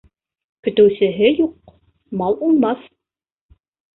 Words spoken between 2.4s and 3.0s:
уңмаҫ